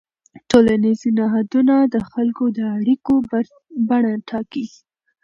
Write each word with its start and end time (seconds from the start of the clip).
ټولنیز 0.49 1.01
نهادونه 1.19 1.75
د 1.93 1.95
خلکو 2.11 2.43
د 2.57 2.59
اړیکو 2.75 3.13
بڼه 3.89 4.13
ټاکي. 4.29 4.65